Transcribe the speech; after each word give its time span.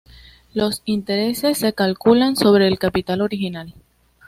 Los 0.55 0.81
intereses 0.85 1.59
se 1.59 1.73
calculan 1.73 2.35
sobre 2.35 2.67
el 2.67 2.79
capital 2.79 3.21
original. 3.21 3.75